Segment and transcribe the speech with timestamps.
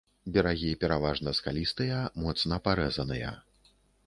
[0.35, 3.29] Берагі пераважна скалістыя, моцна парэзаныя.